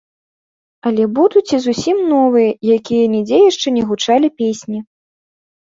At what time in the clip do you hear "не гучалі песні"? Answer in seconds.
3.79-4.79